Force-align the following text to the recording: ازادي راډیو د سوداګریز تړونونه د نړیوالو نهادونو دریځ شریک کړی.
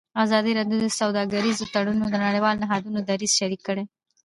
ازادي 0.23 0.51
راډیو 0.59 0.77
د 0.83 0.87
سوداګریز 0.99 1.57
تړونونه 1.73 2.07
د 2.11 2.15
نړیوالو 2.25 2.61
نهادونو 2.63 2.99
دریځ 3.09 3.31
شریک 3.39 3.61
کړی. 3.67 3.83